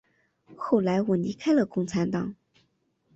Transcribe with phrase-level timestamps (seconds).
[0.57, 2.35] 后来我离开了共产党。